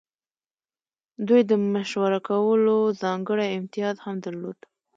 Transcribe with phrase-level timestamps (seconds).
[1.27, 4.59] دوی د مشوره ورکولو ځانګړی امتیاز هم درلود.